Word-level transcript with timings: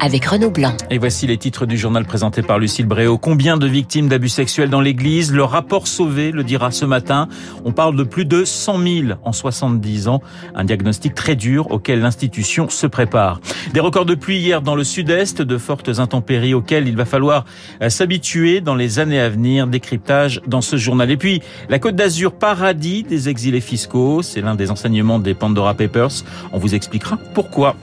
avec 0.00 0.24
Renaud 0.24 0.50
Blanc. 0.50 0.76
Et 0.90 0.98
voici 0.98 1.26
les 1.26 1.36
titres 1.36 1.66
du 1.66 1.76
journal 1.76 2.04
présenté 2.04 2.42
par 2.42 2.58
Lucille 2.58 2.86
Bréau. 2.86 3.18
Combien 3.18 3.56
de 3.56 3.66
victimes 3.66 4.08
d'abus 4.08 4.28
sexuels 4.28 4.70
dans 4.70 4.80
l'église? 4.80 5.32
Le 5.32 5.44
rapport 5.44 5.86
Sauvé 5.86 6.30
le 6.30 6.44
dira 6.44 6.70
ce 6.70 6.84
matin. 6.84 7.28
On 7.64 7.72
parle 7.72 7.96
de 7.96 8.04
plus 8.04 8.24
de 8.24 8.44
100 8.44 8.78
000 8.78 9.06
en 9.22 9.32
70 9.32 10.08
ans. 10.08 10.22
Un 10.54 10.64
diagnostic 10.64 11.14
très 11.14 11.36
dur 11.36 11.70
auquel 11.70 12.00
l'institution 12.00 12.68
se 12.68 12.86
prépare. 12.86 13.40
Des 13.72 13.80
records 13.80 14.06
de 14.06 14.14
pluie 14.14 14.38
hier 14.38 14.62
dans 14.62 14.74
le 14.74 14.84
sud-est, 14.84 15.42
de 15.42 15.58
fortes 15.58 15.98
intempéries 15.98 16.54
auxquelles 16.54 16.88
il 16.88 16.96
va 16.96 17.04
falloir 17.04 17.44
euh, 17.82 17.88
s'habituer 17.88 18.60
dans 18.60 18.74
les 18.74 18.98
années 18.98 19.20
à 19.20 19.28
venir. 19.28 19.66
Décryptage 19.66 20.40
dans 20.46 20.60
ce 20.60 20.76
journal. 20.76 21.10
Et 21.10 21.16
puis, 21.16 21.42
la 21.68 21.78
Côte 21.78 21.96
d'Azur, 21.96 22.32
paradis 22.32 23.02
des 23.02 23.28
exilés 23.28 23.60
fiscaux. 23.60 24.22
C'est 24.22 24.40
l'un 24.40 24.54
des 24.54 24.70
enseignements 24.70 25.18
des 25.18 25.34
Pandora 25.34 25.74
Papers. 25.74 26.24
On 26.52 26.58
vous 26.58 26.74
expliquera 26.74 27.18
pourquoi. 27.34 27.76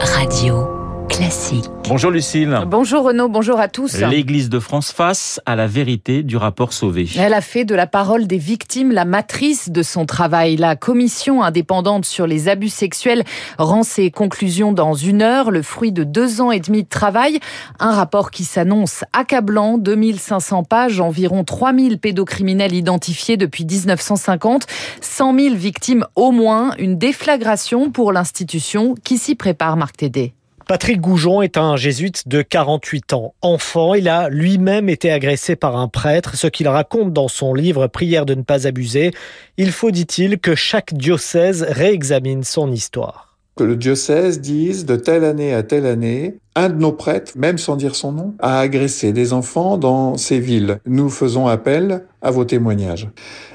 Radio 0.00 0.79
classique. 1.10 1.64
Bonjour 1.88 2.10
Lucille. 2.10 2.56
Bonjour 2.66 3.04
Renaud, 3.04 3.28
bonjour 3.28 3.58
à 3.58 3.68
tous. 3.68 3.98
L'Église 3.98 4.48
de 4.48 4.60
France 4.60 4.92
face 4.92 5.40
à 5.44 5.56
la 5.56 5.66
vérité 5.66 6.22
du 6.22 6.36
rapport 6.36 6.72
Sauvé. 6.72 7.08
Elle 7.18 7.34
a 7.34 7.40
fait 7.40 7.64
de 7.64 7.74
la 7.74 7.86
parole 7.86 8.26
des 8.26 8.38
victimes 8.38 8.92
la 8.92 9.04
matrice 9.04 9.70
de 9.70 9.82
son 9.82 10.06
travail. 10.06 10.56
La 10.56 10.76
commission 10.76 11.42
indépendante 11.42 12.04
sur 12.04 12.26
les 12.26 12.48
abus 12.48 12.68
sexuels 12.68 13.24
rend 13.58 13.82
ses 13.82 14.10
conclusions 14.10 14.72
dans 14.72 14.94
une 14.94 15.20
heure, 15.20 15.50
le 15.50 15.62
fruit 15.62 15.92
de 15.92 16.04
deux 16.04 16.40
ans 16.40 16.52
et 16.52 16.60
demi 16.60 16.84
de 16.84 16.88
travail. 16.88 17.40
Un 17.80 17.90
rapport 17.90 18.30
qui 18.30 18.44
s'annonce 18.44 19.04
accablant, 19.12 19.78
2500 19.78 20.62
pages, 20.62 21.00
environ 21.00 21.42
3000 21.42 21.98
pédocriminels 21.98 22.74
identifiés 22.74 23.36
depuis 23.36 23.64
1950, 23.64 24.66
100 25.00 25.38
000 25.38 25.54
victimes 25.56 26.06
au 26.14 26.30
moins, 26.30 26.72
une 26.78 26.96
déflagration 26.96 27.90
pour 27.90 28.12
l'institution 28.12 28.94
qui 29.02 29.18
s'y 29.18 29.34
prépare, 29.34 29.76
Marc 29.76 29.96
Tédé. 29.96 30.34
Patrick 30.70 31.00
Goujon 31.00 31.42
est 31.42 31.56
un 31.56 31.74
jésuite 31.74 32.28
de 32.28 32.42
48 32.42 33.12
ans. 33.14 33.34
Enfant, 33.42 33.94
il 33.94 34.08
a 34.08 34.28
lui-même 34.28 34.88
été 34.88 35.10
agressé 35.10 35.56
par 35.56 35.76
un 35.76 35.88
prêtre, 35.88 36.36
ce 36.36 36.46
qu'il 36.46 36.68
raconte 36.68 37.12
dans 37.12 37.26
son 37.26 37.54
livre 37.54 37.88
Prière 37.88 38.24
de 38.24 38.36
ne 38.36 38.42
pas 38.42 38.68
abuser. 38.68 39.10
Il 39.56 39.72
faut, 39.72 39.90
dit-il, 39.90 40.38
que 40.38 40.54
chaque 40.54 40.94
diocèse 40.94 41.66
réexamine 41.68 42.44
son 42.44 42.70
histoire. 42.70 43.36
Que 43.56 43.64
le 43.64 43.74
diocèse 43.74 44.40
dise 44.40 44.86
de 44.86 44.94
telle 44.94 45.24
année 45.24 45.52
à 45.52 45.64
telle 45.64 45.86
année, 45.86 46.36
un 46.56 46.68
de 46.68 46.74
nos 46.74 46.92
prêtres, 46.92 47.32
même 47.36 47.58
sans 47.58 47.76
dire 47.76 47.94
son 47.94 48.12
nom, 48.12 48.34
a 48.40 48.60
agressé 48.60 49.12
des 49.12 49.32
enfants 49.32 49.78
dans 49.78 50.16
ces 50.16 50.40
villes. 50.40 50.80
Nous 50.86 51.08
faisons 51.08 51.46
appel 51.46 52.04
à 52.22 52.30
vos 52.30 52.44
témoignages. 52.44 53.08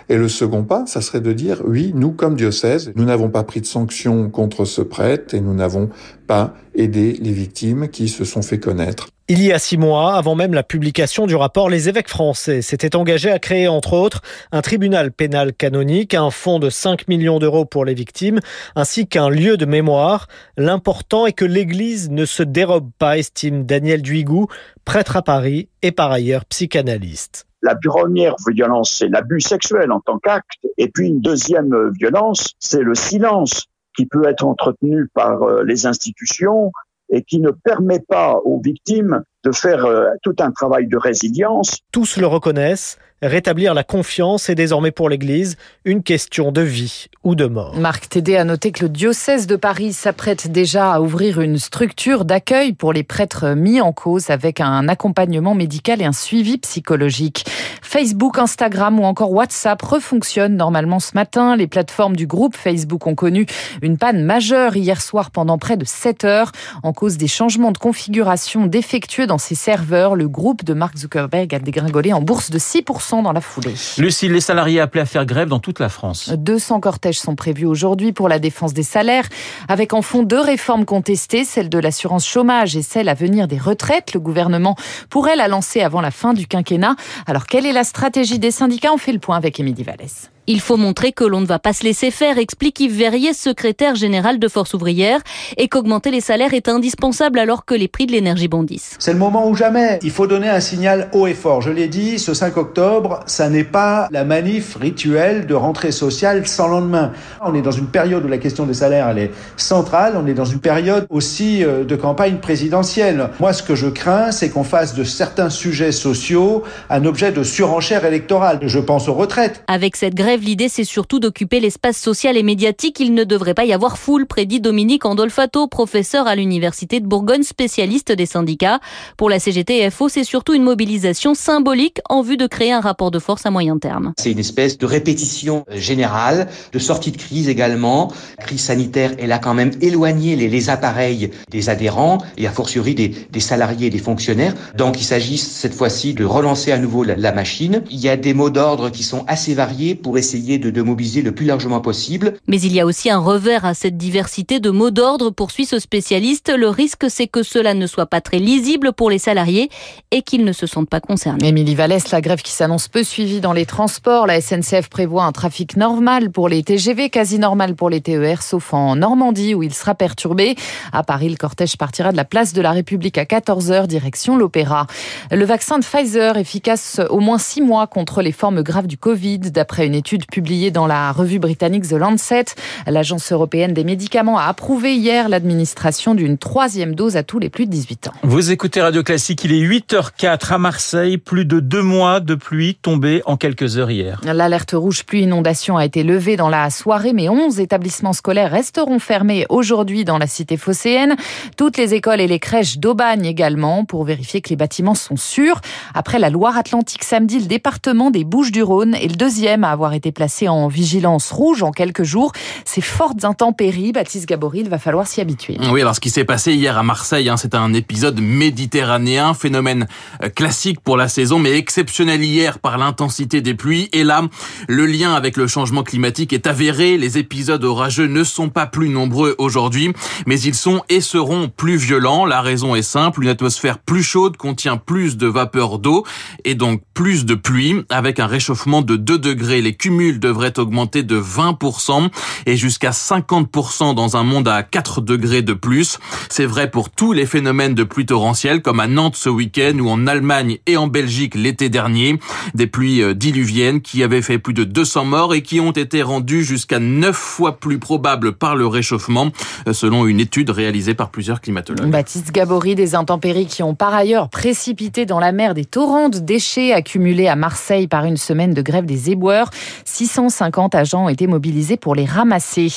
Et 0.10 0.18
le 0.18 0.30
second 0.30 0.64
pas, 0.64 0.86
ça 0.86 1.02
serait 1.02 1.22
de 1.22 1.34
dire, 1.34 1.62
oui, 1.66 1.92
nous, 1.96 2.12
comme 2.12 2.36
diocèse, 2.36 2.92
nous 2.96 3.06
n'avons 3.06 3.30
pas 3.30 3.44
pris 3.44 3.62
de 3.62 3.66
sanctions 3.66 4.30
contre 4.30 4.66
ce 4.66 4.82
prêtre 4.82 5.34
et 5.34 5.42
nous 5.42 5.54
n'avons 5.54 5.90
pas 6.28 6.54
aidé 6.76 7.18
les 7.22 7.32
victimes 7.32 7.90
qui 7.90 8.08
se 8.08 8.24
sont 8.24 8.42
fait 8.42 8.60
connaître. 8.60 9.08
Il 9.28 9.42
y 9.42 9.52
a 9.52 9.58
six 9.58 9.78
mois, 9.78 10.18
avant 10.18 10.36
même 10.36 10.54
la 10.54 10.62
publication 10.62 11.26
du 11.26 11.36
rapport, 11.36 11.68
les 11.68 11.90
évêques 11.90 12.10
français 12.10 12.62
s'étaient 12.62 12.96
engagés 12.96 13.32
à 13.32 13.40
créer, 13.40 13.68
entre 13.68 13.94
autres, 13.94 14.22
un 14.52 14.62
tribunal 14.62 15.12
pénal 15.12 15.52
canonique, 15.52 16.14
un 16.14 16.30
fonds 16.30 16.60
de 16.60 16.70
5 16.70 17.08
millions 17.08 17.40
d'euros 17.40 17.66
pour 17.66 17.86
les 17.86 17.96
victimes, 17.96 18.40
ainsi 18.76 19.08
qu'un 19.08 19.30
lieu 19.30 19.58
de 19.58 19.66
mémoire. 19.66 20.28
L'important 20.58 21.26
est 21.26 21.34
que 21.34 21.44
l'Église 21.44 22.12
ne 22.12 22.24
se 22.26 22.44
dérobe 22.44 22.85
pas, 22.98 23.18
estime 23.18 23.66
Daniel 23.66 24.02
Duigou, 24.02 24.48
prêtre 24.84 25.18
à 25.18 25.22
Paris 25.22 25.70
et 25.82 25.92
par 25.92 26.12
ailleurs 26.12 26.46
psychanalyste. 26.46 27.48
La 27.62 27.76
première 27.76 28.36
violence, 28.48 28.98
c'est 29.00 29.08
l'abus 29.08 29.42
sexuel 29.42 29.92
en 29.92 30.00
tant 30.00 30.20
qu'acte. 30.20 30.52
Et 30.78 30.88
puis 30.88 31.08
une 31.08 31.22
deuxième 31.22 31.90
violence, 32.00 32.54
c'est 32.60 32.84
le 32.84 32.94
silence 32.94 33.66
qui 33.96 34.06
peut 34.06 34.28
être 34.28 34.46
entretenu 34.46 35.08
par 35.14 35.44
euh, 35.44 35.64
les 35.64 35.86
institutions 35.86 36.72
et 37.10 37.24
qui 37.24 37.40
ne 37.40 37.52
permet 37.52 38.00
pas 38.00 38.40
aux 38.44 38.60
victimes 38.60 39.24
de 39.46 39.52
faire 39.52 39.86
euh, 39.86 40.10
tout 40.24 40.36
un 40.40 40.52
travail 40.52 40.88
de 40.88 40.98
résilience. 40.98 41.78
Tous 41.92 42.18
le 42.18 42.26
reconnaissent, 42.26 42.98
rétablir 43.22 43.74
la 43.74 43.84
confiance 43.84 44.50
est 44.50 44.56
désormais 44.56 44.92
pour 44.92 45.10
l'Église 45.10 45.56
une 45.86 46.04
question 46.04 46.52
de 46.52 46.62
vie 46.62 47.08
ou 47.24 47.36
de 47.36 47.46
mort. 47.46 47.76
Marc 47.78 48.10
Tédé 48.10 48.36
a 48.36 48.44
noté 48.44 48.72
que 48.72 48.84
le 48.84 48.90
diocèse 48.90 49.48
de 49.48 49.56
Paris 49.56 49.94
s'apprête 49.94 50.52
déjà 50.52 50.92
à 50.92 51.00
ouvrir 51.00 51.42
une 51.42 51.58
structure 51.58 52.26
d'accueil 52.26 52.74
pour 52.74 52.92
les 52.92 53.04
prêtres 53.04 53.56
mis 53.56 53.82
en 53.82 53.94
cause 53.94 54.30
avec 54.30 54.60
un 54.60 54.88
accompagnement 54.88 55.56
médical 55.56 56.02
et 56.02 56.06
un 56.06 56.12
suivi 56.12 56.58
psychologique. 56.58 57.46
Facebook, 57.82 58.38
Instagram 58.38 59.00
ou 59.00 59.04
encore 59.04 59.32
WhatsApp 59.32 59.82
refonctionnent 59.82 60.58
normalement 60.58 61.00
ce 61.00 61.12
matin. 61.16 61.56
Les 61.56 61.68
plateformes 61.68 62.16
du 62.16 62.28
groupe 62.28 62.56
Facebook 62.56 63.08
ont 63.08 63.16
connu 63.16 63.46
une 63.82 63.98
panne 63.98 64.24
majeure 64.24 64.76
hier 64.76 65.02
soir 65.02 65.32
pendant 65.32 65.58
près 65.58 65.78
de 65.78 65.86
7 65.86 66.26
heures 66.26 66.52
en 66.84 66.94
cause 66.94 67.18
des 67.18 67.28
changements 67.28 67.72
de 67.72 67.78
configuration 67.78 68.66
défectueux 68.66 69.28
dans 69.28 69.35
ses 69.38 69.56
serveurs. 69.56 70.16
Le 70.16 70.28
groupe 70.28 70.64
de 70.64 70.74
Mark 70.74 70.98
Zuckerberg 70.98 71.54
a 71.54 71.60
dégringolé 71.60 72.14
en 72.14 72.22
bourse 72.22 72.50
de 72.50 72.60
6% 72.60 73.24
dans 73.24 73.32
la 73.32 73.42
foulée. 73.42 73.74
Lucie, 73.98 74.30
les 74.30 74.42
salariés 74.42 74.80
appelés 74.80 75.02
à 75.02 75.06
faire 75.06 75.26
grève 75.26 75.50
dans 75.50 75.60
toute 75.60 75.80
la 75.80 75.90
France. 75.90 76.30
200 76.30 76.80
cortèges 76.80 77.20
sont 77.20 77.36
prévus 77.36 77.66
aujourd'hui 77.66 78.14
pour 78.14 78.30
la 78.30 78.40
défense 78.40 78.74
des 78.74 78.84
salaires, 78.84 79.28
avec 79.68 79.94
en 79.94 80.02
fond 80.02 80.24
deux 80.24 80.42
réformes 80.42 80.86
contestées, 80.86 81.46
celle 81.46 81.70
de 81.70 81.80
l'assurance 81.80 82.28
chômage 82.28 82.76
et 82.76 82.82
celle 82.82 83.10
à 83.10 83.14
venir 83.14 83.48
des 83.48 83.58
retraites. 83.58 84.14
Le 84.14 84.20
gouvernement 84.20 84.76
pourrait 85.10 85.36
la 85.36 85.48
lancer 85.48 85.82
avant 85.82 86.02
la 86.02 86.12
fin 86.12 86.34
du 86.34 86.48
quinquennat. 86.48 86.96
Alors, 87.28 87.46
quelle 87.46 87.66
est 87.66 87.74
la 87.74 87.84
stratégie 87.84 88.40
des 88.40 88.52
syndicats? 88.52 88.94
On 88.94 88.98
fait 88.98 89.14
le 89.14 89.20
point 89.20 89.38
avec 89.38 89.60
Émilie 89.60 89.84
Vallès. 89.84 90.30
Il 90.48 90.62
faut 90.62 90.78
montrer 90.78 91.12
que 91.12 91.24
l'on 91.24 91.42
ne 91.42 91.46
va 91.48 91.58
pas 91.58 91.74
se 91.74 91.84
laisser 91.84 92.12
faire, 92.12 92.38
explique 92.38 92.80
Yves 92.80 92.96
Verrier, 92.96 93.34
secrétaire 93.34 93.96
général 93.96 94.38
de 94.38 94.48
Force 94.48 94.76
ouvrière, 94.76 95.20
et 95.58 95.68
qu'augmenter 95.68 96.12
les 96.12 96.22
salaires 96.22 96.54
est 96.54 96.68
indispensable 96.68 97.40
alors 97.40 97.66
que 97.66 97.74
les 97.74 97.88
prix 97.88 98.06
de 98.06 98.12
l'énergie 98.12 98.48
bondissent. 98.48 98.96
C'est 99.00 99.14
le 99.14 99.18
moment 99.18 99.50
ou 99.50 99.56
jamais. 99.56 99.98
Il 100.04 100.12
faut 100.12 100.28
donner 100.28 100.48
un 100.48 100.60
signal 100.60 101.10
haut 101.14 101.26
et 101.26 101.34
fort. 101.34 101.62
Je 101.62 101.72
l'ai 101.72 101.88
dit, 101.88 102.20
ce 102.20 102.36
5 102.36 102.58
octobre, 102.58 103.22
ça 103.26 103.50
n'est 103.50 103.64
pas 103.64 104.08
la 104.12 104.24
manif 104.24 104.76
rituelle 104.76 105.48
de 105.48 105.56
rentrée 105.56 105.92
sociale 105.92 106.46
sans 106.46 106.68
lendemain. 106.68 107.12
On 107.42 107.56
est 107.56 107.64
dans 107.64 107.72
une 107.72 107.88
période 107.88 108.24
où 108.24 108.28
la 108.28 108.38
question 108.38 108.68
des 108.68 108.76
salaires, 108.76 109.10
elle 109.10 109.18
est 109.18 109.32
centrale. 109.58 110.14
On 110.16 110.28
est 110.28 110.36
dans 110.36 110.46
une 110.46 110.60
période 110.60 111.08
aussi 111.10 111.64
euh, 111.64 111.84
de 111.84 111.96
campagne 111.96 112.38
présidentielle. 112.38 113.30
Moi, 113.40 113.52
ce 113.52 113.64
que 113.64 113.74
je 113.74 113.88
crains, 113.88 114.32
c'est 114.32 114.50
qu'on 114.50 114.64
fasse 114.64 114.94
de 114.94 115.04
certains 115.04 115.50
sujets 115.50 115.92
sociaux 115.92 116.64
un 116.92 117.06
objet 117.06 117.32
de 117.32 117.42
surenchère 117.42 118.06
électorale. 118.06 118.60
Je 118.62 118.80
pense 118.80 119.08
aux 119.08 119.14
retraites. 119.14 119.64
Avec 119.68 119.96
cette 119.96 120.14
grève, 120.14 120.35
l'idée 120.44 120.70
c'est 120.70 120.84
surtout 120.84 121.20
d'occuper 121.20 121.60
l'espace 121.60 121.98
social 121.98 122.38
et 122.38 122.44
médiatique. 122.44 123.00
Il 123.00 123.14
ne 123.14 123.24
devrait 123.24 123.54
pas 123.54 123.66
y 123.66 123.74
avoir 123.74 123.98
foule, 123.98 124.26
prédit 124.26 124.60
Dominique 124.60 125.06
Andolfato, 125.06 125.68
professeur 125.68 126.28
à 126.28 126.36
l'Université 126.36 127.00
de 127.00 127.08
Bourgogne, 127.08 127.44
spécialiste 127.44 128.12
des 128.12 128.26
syndicats. 128.26 128.80
Pour 129.18 129.30
la 129.30 129.40
CGT 129.40 129.90
FO, 129.90 130.10
c'est 130.10 130.24
surtout 130.24 130.54
une 130.54 130.64
mobilisation 130.64 131.34
symbolique 131.34 132.00
en 132.10 132.22
vue 132.22 132.38
de 132.38 132.48
créer 132.48 132.72
un 132.72 132.82
rapport 132.82 133.12
de 133.12 133.20
force 133.20 133.46
à 133.46 133.52
moyen 133.52 133.78
terme. 133.78 134.14
C'est 134.18 134.32
une 134.32 134.40
espèce 134.40 134.78
de 134.78 134.86
répétition 134.86 135.66
générale, 135.72 136.48
de 136.74 136.80
sortie 136.80 137.12
de 137.12 137.18
crise 137.18 137.48
également. 137.48 138.12
La 138.38 138.46
crise 138.46 138.62
sanitaire, 138.62 139.12
elle 139.20 139.32
a 139.32 139.40
quand 139.40 139.54
même 139.54 139.72
éloigné 139.82 140.36
les, 140.36 140.48
les 140.48 140.70
appareils 140.70 141.32
des 141.50 141.70
adhérents 141.70 142.18
et 142.38 142.48
a 142.48 142.52
fortiori 142.52 142.96
des, 142.96 143.10
des, 143.10 143.40
salariés 143.40 143.88
et 143.88 143.90
des 143.90 144.00
fonctionnaires. 144.00 144.54
Donc 144.76 145.00
il 145.00 145.04
s'agit 145.04 145.38
cette 145.38 145.74
fois-ci 145.74 146.14
de 146.14 146.26
relancer 146.26 146.72
à 146.72 146.78
nouveau 146.78 147.04
la, 147.04 147.16
la 147.16 147.32
machine. 147.32 147.84
Il 147.90 148.00
y 148.00 148.10
a 148.10 148.18
des 148.18 148.34
mots 148.34 148.50
d'ordre 148.50 148.90
qui 148.90 149.04
sont 149.04 149.24
assez 149.28 149.54
variés 149.54 149.96
pour 149.96 150.18
essayer 150.18 150.25
de, 150.34 150.70
de 150.70 150.82
mobiliser 150.82 151.22
le 151.22 151.34
plus 151.34 151.46
largement 151.46 151.82
possible. 151.82 152.34
Mais 152.48 152.60
il 152.60 152.74
y 152.74 152.80
a 152.80 152.86
aussi 152.86 153.10
un 153.10 153.20
revers 153.20 153.66
à 153.66 153.74
cette 153.74 153.98
diversité 153.98 154.60
de 154.60 154.70
mots 154.70 154.92
d'ordre, 154.92 155.30
poursuit 155.30 155.66
ce 155.66 155.80
spécialiste. 155.80 156.52
Le 156.56 156.70
risque, 156.70 157.06
c'est 157.10 157.28
que 157.28 157.44
cela 157.44 157.74
ne 157.74 157.88
soit 157.88 158.08
pas 158.08 158.22
très 158.22 158.40
lisible 158.40 158.94
pour 158.94 159.10
les 159.10 159.20
salariés 159.20 159.70
et 160.12 160.22
qu'ils 160.22 160.44
ne 160.44 160.52
se 160.52 160.68
sentent 160.68 160.90
pas 160.90 161.00
concernés. 161.00 161.48
Émilie 161.48 161.76
Vallès, 161.76 162.12
la 162.12 162.22
grève 162.22 162.42
qui 162.42 162.52
s'annonce 162.52 162.88
peu 162.88 163.04
suivie 163.04 163.40
dans 163.40 163.54
les 163.54 163.66
transports. 163.66 164.28
La 164.28 164.42
SNCF 164.42 164.90
prévoit 164.90 165.26
un 165.26 165.32
trafic 165.32 165.78
normal 165.78 166.32
pour 166.32 166.50
les 166.50 166.64
TGV, 166.64 167.10
quasi 167.10 167.40
normal 167.40 167.76
pour 167.76 167.90
les 167.90 168.02
TER, 168.02 168.42
sauf 168.42 168.74
en 168.74 168.96
Normandie 168.96 169.54
où 169.54 169.64
il 169.64 169.74
sera 169.74 169.96
perturbé. 169.96 170.56
À 170.92 171.04
Paris, 171.04 171.30
le 171.30 171.36
cortège 171.36 171.78
partira 171.78 172.12
de 172.12 172.18
la 172.18 172.26
place 172.26 172.54
de 172.54 172.62
la 172.62 172.72
République 172.72 173.18
à 173.18 173.24
14h, 173.24 173.88
direction 173.88 174.38
l'Opéra. 174.38 174.88
Le 175.32 175.46
vaccin 175.46 175.80
de 175.80 175.84
Pfizer, 175.84 176.38
efficace 176.38 177.00
au 177.10 177.20
moins 177.20 177.38
six 177.38 177.62
mois 177.62 177.88
contre 177.88 178.22
les 178.22 178.32
formes 178.32 178.62
graves 178.64 178.88
du 178.88 178.98
Covid, 178.98 179.40
d'après 179.40 179.86
une 179.86 179.96
étude 179.96 180.15
étude 180.16 180.28
publiée 180.28 180.72
dans 180.72 180.88
la 180.88 181.12
revue 181.12 181.40
britannique 181.40 181.90
The 181.90 181.94
Lancet. 181.94 182.46
L'Agence 182.88 183.34
européenne 183.34 183.74
des 183.74 183.84
médicaments 183.84 184.38
a 184.38 184.46
approuvé 184.46 184.96
hier 184.96 185.28
l'administration 185.28 186.16
d'une 186.16 186.38
troisième 186.38 186.96
dose 186.96 187.18
à 187.18 187.24
tous 187.24 187.38
les 187.38 187.50
plus 187.50 187.66
de 187.66 187.72
18 187.72 188.08
ans. 188.08 188.14
Vous 188.24 188.50
écoutez 188.52 188.82
Radio 188.82 189.04
Classique, 189.04 189.44
il 189.44 189.52
est 189.52 189.60
8h04 189.60 190.54
à 190.54 190.58
Marseille, 190.58 191.18
plus 191.18 191.44
de 191.44 191.60
deux 191.60 191.82
mois 191.82 192.22
de 192.22 192.36
pluie 192.36 192.78
tombée 192.82 193.24
en 193.26 193.36
quelques 193.36 193.78
heures 193.78 193.92
hier. 193.92 194.22
L'alerte 194.24 194.72
rouge 194.74 195.04
pluie 195.04 195.24
inondation 195.24 195.76
a 195.76 195.84
été 195.84 196.04
levée 196.04 196.38
dans 196.38 196.50
la 196.50 196.70
soirée, 196.70 197.12
mais 197.12 197.28
11 197.28 197.60
établissements 197.60 198.14
scolaires 198.14 198.52
resteront 198.52 199.00
fermés 199.00 199.46
aujourd'hui 199.50 200.06
dans 200.06 200.18
la 200.18 200.28
cité 200.28 200.56
phocéenne. 200.56 201.18
Toutes 201.58 201.76
les 201.76 201.94
écoles 201.94 202.22
et 202.22 202.28
les 202.28 202.40
crèches 202.40 202.78
d'Aubagne 202.78 203.26
également 203.26 203.84
pour 203.84 204.06
vérifier 204.06 204.40
que 204.40 204.50
les 204.50 204.56
bâtiments 204.56 204.96
sont 204.96 205.18
sûrs. 205.18 205.60
Après 205.94 206.20
la 206.20 206.30
Loire-Atlantique 206.30 207.04
samedi, 207.04 207.40
le 207.40 207.48
département 207.48 208.12
des 208.12 208.24
Bouches-du-Rhône 208.24 208.96
est 208.96 209.10
le 209.10 209.16
deuxième 209.16 209.66
à 209.66 209.72
avoir 209.72 209.94
été 209.94 210.05
placé 210.12 210.48
en 210.48 210.68
vigilance 210.68 211.32
rouge 211.32 211.64
en 211.64 211.72
quelques 211.72 212.04
jours. 212.04 212.32
Ces 212.66 212.82
fortes 212.82 213.26
intempéries, 213.26 213.92
Baptiste 213.92 214.28
Gabory, 214.28 214.62
il 214.62 214.70
va 214.70 214.80
falloir 214.80 215.08
s'y 215.08 215.22
habituer. 215.22 215.58
Oui, 215.72 215.82
alors 215.82 215.96
ce 215.96 216.00
qui 216.00 216.10
s'est 216.10 216.26
passé 216.26 216.54
hier 216.54 216.78
à 216.78 216.84
Marseille, 216.84 217.30
hein, 217.30 217.38
c'est 217.38 217.56
un 217.56 217.74
épisode 217.74 218.20
méditerranéen, 218.20 219.34
phénomène 219.34 219.88
euh, 220.24 220.30
classique 220.30 220.80
pour 220.82 220.98
la 220.98 221.08
saison, 221.08 221.40
mais 221.40 221.58
exceptionnel 221.58 222.24
hier 222.24 222.60
par 222.60 222.78
l'intensité 222.78 223.42
des 223.42 223.54
pluies. 223.54 223.90
Et 223.94 224.04
là, 224.04 224.24
le 224.68 224.86
lien 224.86 225.14
avec 225.14 225.38
le 225.38 225.48
changement 225.48 225.84
climatique 225.84 226.34
est 226.34 226.48
avéré. 226.48 226.98
Les 226.98 227.18
épisodes 227.18 227.64
orageux 227.64 228.08
ne 228.08 228.24
sont 228.24 228.50
pas 228.50 228.66
plus 228.66 228.90
nombreux 228.90 229.36
aujourd'hui, 229.38 229.94
mais 230.26 230.40
ils 230.40 230.56
sont 230.56 230.84
et 230.90 231.02
seront 231.02 231.50
plus 231.50 231.78
violents. 231.78 232.26
La 232.26 232.42
raison 232.42 232.76
est 232.76 232.82
simple, 232.82 233.24
une 233.24 233.30
atmosphère 233.30 233.80
plus 233.80 234.04
chaude 234.04 234.38
contient 234.38 234.78
plus 234.78 235.18
de 235.18 235.28
vapeur 235.28 235.80
d'eau 235.80 236.06
et 236.44 236.56
donc 236.56 236.82
plus 236.94 237.26
de 237.26 237.36
pluie. 237.36 237.76
Avec 237.90 238.20
un 238.20 238.28
réchauffement 238.28 238.82
de 238.82 238.96
2 238.96 239.18
degrés, 239.18 239.62
les 239.62 239.74
devraient 240.04 240.60
augmenter 240.60 241.04
de 241.04 241.20
20% 241.20 242.10
et 242.46 242.58
jusqu'à 242.58 242.92
50% 242.92 243.96
dans 243.96 244.18
un 244.18 244.24
monde 244.24 244.48
à 244.48 244.64
4 244.64 245.02
degrés 245.02 245.42
de 245.42 245.54
plus. 245.54 246.00
C'est 246.30 246.46
vrai 246.46 246.70
pour 246.70 246.90
tous 246.90 247.14
les 247.14 247.26
phénomènes 247.26 247.74
de 247.74 247.84
pluie 247.84 248.06
torrentielle, 248.06 248.62
comme 248.62 248.80
à 248.80 248.88
Nantes 248.88 249.16
ce 249.16 249.30
week-end 249.30 249.78
ou 249.80 249.90
en 249.90 250.08
Allemagne 250.08 250.58
et 250.68 250.78
en 250.78 250.88
Belgique 250.88 251.36
l'été 251.36 251.70
dernier. 251.70 252.20
Des 252.54 252.68
pluies 252.68 253.02
euh, 253.02 253.14
diluviennes 253.14 253.82
qui 253.82 254.04
avaient 254.04 254.22
fait 254.22 254.40
plus 254.40 254.54
de 254.54 254.64
200 254.64 255.06
morts 255.06 255.34
et 255.34 255.42
qui 255.42 255.60
ont 255.60 255.72
été 255.72 256.02
rendues 256.02 256.44
jusqu'à 256.44 256.80
9 256.80 257.16
fois 257.16 257.60
plus 257.60 257.80
probables 257.80 258.34
par 258.34 258.56
le 258.56 258.68
réchauffement, 258.68 259.32
euh, 259.68 259.74
selon 259.74 260.06
une 260.06 260.20
étude 260.20 260.50
réalisée 260.50 260.94
par 260.94 261.10
plusieurs 261.10 261.42
climatologues. 261.42 261.90
Baptiste 261.90 262.32
Gabory, 262.32 262.76
des 262.76 262.96
intempéries 262.96 263.48
qui 263.48 263.64
ont 263.64 263.76
par 263.76 263.94
ailleurs 263.94 264.30
précipité 264.30 265.06
dans 265.06 265.20
la 265.20 265.32
mer 265.32 265.54
des 265.54 265.66
torrents 265.66 266.10
de 266.10 266.20
déchets 266.20 266.74
accumulés 266.74 267.28
à 267.28 267.36
Marseille 267.36 267.88
par 267.88 268.06
une 268.06 268.18
semaine 268.18 268.54
de 268.54 268.62
grève 268.62 268.86
des 268.86 269.12
éboueurs. 269.12 269.50
650 269.84 270.76
agents 270.76 271.06
ont 271.06 271.10
été 271.10 271.28
mobilisés 271.28 271.78
pour 271.78 271.96
les 271.96 272.06
ramasser. 272.06 272.68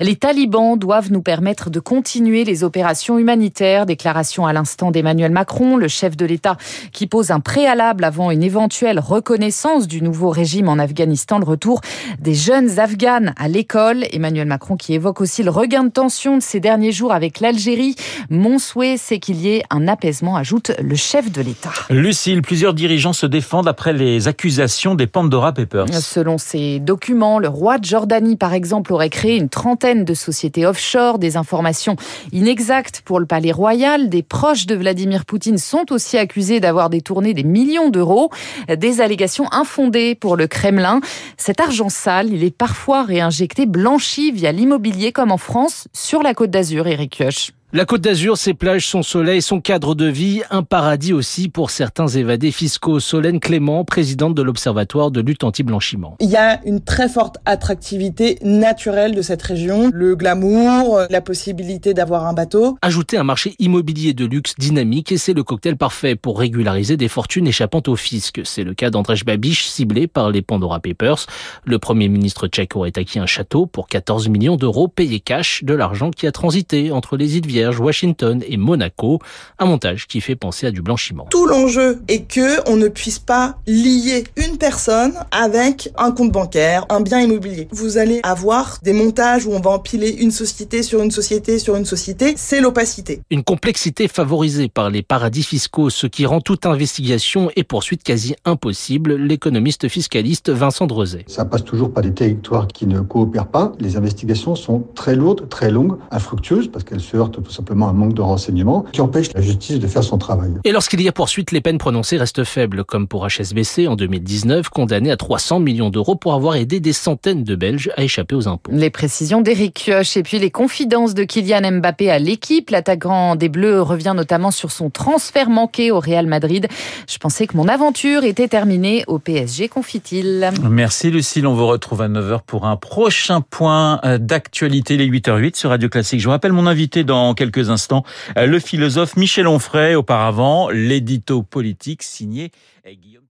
Les 0.00 0.16
talibans 0.16 0.78
doivent 0.78 1.10
nous 1.10 1.22
permettre 1.22 1.70
de 1.70 1.80
continuer 1.80 2.44
les 2.44 2.64
opérations 2.64 3.18
humanitaires. 3.18 3.86
Déclaration 3.86 4.46
à 4.46 4.52
l'instant 4.52 4.90
d'Emmanuel 4.90 5.32
Macron, 5.32 5.76
le 5.76 5.88
chef 5.88 6.16
de 6.16 6.26
l'État 6.26 6.56
qui 6.92 7.06
pose 7.06 7.30
un 7.30 7.40
préalable 7.40 8.04
avant 8.04 8.30
une 8.30 8.42
éventuelle 8.42 8.98
reconnaissance 8.98 9.86
du 9.86 10.02
nouveau 10.02 10.30
régime 10.30 10.68
en 10.68 10.78
Afghanistan, 10.78 11.38
le 11.38 11.44
retour 11.44 11.80
des 12.18 12.34
jeunes 12.34 12.78
Afghanes 12.78 13.34
à 13.36 13.48
l'école. 13.48 14.04
Emmanuel 14.12 14.46
Macron 14.46 14.76
qui 14.76 14.94
évoque 14.94 15.20
aussi 15.20 15.42
le 15.42 15.50
regain 15.50 15.84
de 15.84 15.90
tension 15.90 16.36
de 16.36 16.42
ces 16.42 16.60
derniers 16.60 16.92
jours 16.92 17.12
avec 17.12 17.40
l'Algérie. 17.40 17.96
Mon 18.30 18.58
souhait, 18.58 18.96
c'est 18.96 19.18
qu'il 19.18 19.36
y 19.36 19.48
ait 19.48 19.62
un 19.70 19.88
apaisement, 19.88 20.36
ajoute 20.36 20.72
le 20.80 20.96
chef 20.96 21.30
de 21.30 21.42
l'État. 21.42 21.72
Lucille, 21.90 22.42
plusieurs 22.42 22.74
dirigeants 22.74 23.12
se 23.12 23.26
défendent 23.26 23.68
après 23.68 23.92
les 23.92 24.28
accusations 24.28 24.94
des 24.94 25.06
Pandora 25.06 25.52
Papers. 25.52 25.86
Selon 26.00 26.38
ces 26.42 26.80
documents, 26.80 27.38
le 27.38 27.48
roi 27.48 27.78
de 27.78 27.84
Jordanie, 27.84 28.36
par 28.36 28.52
exemple, 28.52 28.92
aurait 28.92 29.08
créé 29.08 29.36
une 29.36 29.48
trentaine 29.48 30.04
de 30.04 30.14
sociétés 30.14 30.66
offshore, 30.66 31.18
des 31.18 31.36
informations 31.36 31.96
inexactes 32.32 33.00
pour 33.02 33.20
le 33.20 33.26
palais 33.26 33.52
royal. 33.52 34.08
Des 34.08 34.22
proches 34.22 34.66
de 34.66 34.74
Vladimir 34.74 35.24
Poutine 35.24 35.58
sont 35.58 35.90
aussi 35.92 36.18
accusés 36.18 36.60
d'avoir 36.60 36.90
détourné 36.90 37.32
des 37.32 37.44
millions 37.44 37.88
d'euros. 37.88 38.30
Des 38.68 39.00
allégations 39.00 39.46
infondées 39.52 40.14
pour 40.14 40.36
le 40.36 40.46
Kremlin. 40.46 41.00
Cet 41.36 41.60
argent 41.60 41.88
sale, 41.88 42.32
il 42.32 42.44
est 42.44 42.56
parfois 42.56 43.04
réinjecté, 43.04 43.66
blanchi 43.66 44.32
via 44.32 44.52
l'immobilier, 44.52 45.12
comme 45.12 45.30
en 45.32 45.38
France, 45.38 45.88
sur 45.92 46.22
la 46.22 46.34
côte 46.34 46.50
d'Azur, 46.50 46.86
Eric 46.86 47.16
Kioch. 47.18 47.52
La 47.74 47.86
Côte 47.86 48.02
d'Azur, 48.02 48.36
ses 48.36 48.52
plages, 48.52 48.86
son 48.86 49.02
soleil, 49.02 49.40
son 49.40 49.62
cadre 49.62 49.94
de 49.94 50.04
vie, 50.04 50.42
un 50.50 50.62
paradis 50.62 51.14
aussi 51.14 51.48
pour 51.48 51.70
certains 51.70 52.06
évadés 52.06 52.50
fiscaux. 52.50 53.00
Solène 53.00 53.40
Clément, 53.40 53.82
présidente 53.86 54.34
de 54.34 54.42
l'Observatoire 54.42 55.10
de 55.10 55.22
lutte 55.22 55.42
anti-blanchiment. 55.42 56.18
Il 56.20 56.28
y 56.28 56.36
a 56.36 56.60
une 56.66 56.82
très 56.82 57.08
forte 57.08 57.38
attractivité 57.46 58.38
naturelle 58.42 59.14
de 59.14 59.22
cette 59.22 59.40
région. 59.40 59.90
Le 59.90 60.16
glamour, 60.16 61.00
la 61.08 61.22
possibilité 61.22 61.94
d'avoir 61.94 62.26
un 62.26 62.34
bateau. 62.34 62.76
Ajouter 62.82 63.16
un 63.16 63.24
marché 63.24 63.54
immobilier 63.58 64.12
de 64.12 64.26
luxe 64.26 64.54
dynamique 64.58 65.10
et 65.10 65.16
c'est 65.16 65.32
le 65.32 65.42
cocktail 65.42 65.78
parfait 65.78 66.14
pour 66.14 66.40
régulariser 66.40 66.98
des 66.98 67.08
fortunes 67.08 67.46
échappant 67.46 67.80
au 67.86 67.96
fisc. 67.96 68.42
C'est 68.44 68.64
le 68.64 68.74
cas 68.74 68.90
d'Andrzej 68.90 69.24
Babiš, 69.24 69.64
ciblé 69.66 70.08
par 70.08 70.30
les 70.30 70.42
Pandora 70.42 70.78
Papers. 70.78 71.24
Le 71.64 71.78
premier 71.78 72.10
ministre 72.10 72.48
tchèque 72.48 72.76
aurait 72.76 72.92
acquis 72.96 73.18
un 73.18 73.24
château 73.24 73.64
pour 73.64 73.88
14 73.88 74.28
millions 74.28 74.56
d'euros 74.56 74.88
payés 74.88 75.20
cash, 75.20 75.64
de 75.64 75.72
l'argent 75.72 76.10
qui 76.10 76.26
a 76.26 76.32
transité 76.32 76.92
entre 76.92 77.16
les 77.16 77.38
îles 77.38 77.46
Vierges 77.46 77.61
Washington 77.70 78.42
et 78.46 78.56
Monaco, 78.56 79.18
un 79.58 79.66
montage 79.66 80.06
qui 80.06 80.20
fait 80.20 80.36
penser 80.36 80.66
à 80.66 80.70
du 80.70 80.82
blanchiment. 80.82 81.26
Tout 81.30 81.46
l'enjeu 81.46 82.02
est 82.08 82.22
que 82.28 82.68
on 82.68 82.76
ne 82.76 82.88
puisse 82.88 83.18
pas 83.18 83.56
lier 83.66 84.24
une 84.36 84.58
personne 84.58 85.14
avec 85.30 85.90
un 85.96 86.12
compte 86.12 86.32
bancaire, 86.32 86.86
un 86.88 87.00
bien 87.00 87.20
immobilier. 87.20 87.68
Vous 87.70 87.98
allez 87.98 88.20
avoir 88.22 88.78
des 88.82 88.92
montages 88.92 89.46
où 89.46 89.52
on 89.52 89.60
va 89.60 89.70
empiler 89.70 90.10
une 90.10 90.30
société 90.30 90.82
sur 90.82 91.02
une 91.02 91.10
société 91.10 91.58
sur 91.58 91.76
une 91.76 91.84
société, 91.84 92.34
c'est 92.36 92.60
l'opacité. 92.60 93.22
Une 93.30 93.42
complexité 93.42 94.08
favorisée 94.08 94.68
par 94.68 94.90
les 94.90 95.02
paradis 95.02 95.42
fiscaux, 95.42 95.90
ce 95.90 96.06
qui 96.06 96.26
rend 96.26 96.40
toute 96.40 96.66
investigation 96.66 97.50
et 97.56 97.64
poursuite 97.64 98.02
quasi 98.02 98.34
impossible, 98.44 99.14
l'économiste 99.14 99.88
fiscaliste 99.88 100.50
Vincent 100.50 100.86
Drezet. 100.86 101.24
Ça 101.28 101.44
passe 101.44 101.64
toujours 101.64 101.92
par 101.92 102.02
des 102.02 102.12
territoires 102.12 102.66
qui 102.66 102.86
ne 102.86 103.00
coopèrent 103.00 103.46
pas. 103.46 103.72
Les 103.78 103.96
investigations 103.96 104.54
sont 104.54 104.84
très 104.94 105.14
lourdes, 105.14 105.48
très 105.48 105.70
longues, 105.70 105.96
infructueuses 106.10 106.68
parce 106.68 106.84
qu'elles 106.84 107.00
se 107.00 107.16
heurtent 107.16 107.40
tout 107.52 107.56
simplement 107.58 107.90
un 107.90 107.92
manque 107.92 108.14
de 108.14 108.22
renseignements 108.22 108.86
qui 108.92 109.02
empêche 109.02 109.30
la 109.34 109.42
justice 109.42 109.78
de 109.78 109.86
faire 109.86 110.02
son 110.02 110.16
travail. 110.16 110.52
Et 110.64 110.72
lorsqu'il 110.72 111.02
y 111.02 111.08
a 111.08 111.12
poursuite, 111.12 111.52
les 111.52 111.60
peines 111.60 111.76
prononcées 111.76 112.16
restent 112.16 112.44
faibles, 112.44 112.82
comme 112.82 113.06
pour 113.06 113.26
HSBC 113.26 113.88
en 113.88 113.94
2019, 113.94 114.70
condamné 114.70 115.10
à 115.10 115.18
300 115.18 115.60
millions 115.60 115.90
d'euros 115.90 116.16
pour 116.16 116.32
avoir 116.32 116.56
aidé 116.56 116.80
des 116.80 116.94
centaines 116.94 117.44
de 117.44 117.54
Belges 117.54 117.90
à 117.98 118.04
échapper 118.04 118.34
aux 118.34 118.48
impôts. 118.48 118.72
Les 118.72 118.88
précisions 118.88 119.42
d'Éric 119.42 119.84
Kioch 119.84 120.16
et 120.16 120.22
puis 120.22 120.38
les 120.38 120.50
confidences 120.50 121.12
de 121.12 121.24
Kylian 121.24 121.72
Mbappé 121.72 122.10
à 122.10 122.18
l'équipe. 122.18 122.70
L'attaquant 122.70 123.36
des 123.36 123.50
Bleus 123.50 123.82
revient 123.82 124.14
notamment 124.16 124.50
sur 124.50 124.70
son 124.70 124.88
transfert 124.88 125.50
manqué 125.50 125.90
au 125.90 126.00
Real 126.00 126.26
Madrid. 126.26 126.68
Je 127.06 127.18
pensais 127.18 127.46
que 127.46 127.56
mon 127.58 127.68
aventure 127.68 128.24
était 128.24 128.48
terminée 128.48 129.04
au 129.08 129.18
PSG, 129.18 129.68
confie-t-il. 129.68 130.52
Merci 130.70 131.10
Lucille, 131.10 131.46
on 131.46 131.54
vous 131.54 131.66
retrouve 131.66 132.00
à 132.00 132.08
9h 132.08 132.40
pour 132.46 132.64
un 132.64 132.76
prochain 132.76 133.42
point 133.42 134.00
d'actualité, 134.18 134.96
les 134.96 135.06
8h08 135.06 135.54
sur 135.54 135.68
Radio 135.68 135.90
Classique. 135.90 136.20
Je 136.20 136.24
vous 136.24 136.30
rappelle 136.30 136.52
mon 136.52 136.66
invité 136.66 137.04
dans 137.04 137.34
quelques 137.42 137.70
instants, 137.70 138.04
le 138.36 138.58
philosophe 138.60 139.16
Michel 139.16 139.48
Onfray, 139.48 139.96
auparavant 139.96 140.70
l'édito 140.70 141.42
politique 141.42 142.04
signé 142.04 142.52
Guillaume 142.86 143.21